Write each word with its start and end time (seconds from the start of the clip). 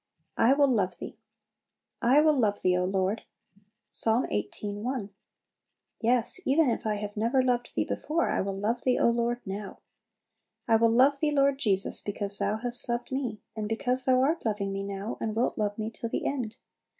I 0.39 0.53
will 0.55 0.67
love 0.67 0.97
Thee 0.97 1.15
"I 2.01 2.21
will 2.21 2.33
love 2.33 2.63
Thee, 2.63 2.75
O 2.75 2.85
Lord." 2.85 3.21
Ps. 3.87 4.07
xviii. 4.09 4.73
1. 4.75 5.09
Yes, 5.99 6.41
even 6.43 6.71
if 6.71 6.87
I 6.87 6.95
have 6.95 7.15
never 7.15 7.43
loved 7.43 7.75
Thee 7.75 7.83
before, 7.85 8.27
I 8.27 8.41
will 8.41 8.57
love 8.57 8.81
Thee, 8.81 8.97
O 8.97 9.11
Lord, 9.11 9.41
now! 9.45 9.77
I 10.67 10.75
will 10.77 10.89
love 10.89 11.19
Thee, 11.19 11.29
Lord 11.29 11.59
Jesus, 11.59 12.01
because 12.01 12.39
Thou 12.39 12.57
hast 12.57 12.89
loved 12.89 13.11
me, 13.11 13.41
and 13.55 13.69
because 13.69 14.05
Thou 14.05 14.19
art 14.23 14.43
loving 14.43 14.73
me 14.73 14.81
now, 14.81 15.19
and 15.21 15.35
wilt 15.35 15.55
love 15.55 15.77
me 15.77 15.91
to 15.91 16.07
the 16.07 16.25
end. 16.25 16.57